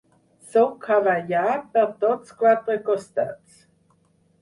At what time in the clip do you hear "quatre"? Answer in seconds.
2.43-2.83